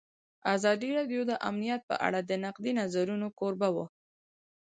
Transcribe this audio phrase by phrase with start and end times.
[0.55, 3.85] ازادي راډیو د امنیت په اړه د نقدي نظرونو کوربه وه.